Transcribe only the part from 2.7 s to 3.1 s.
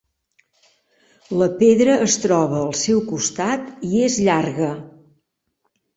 seu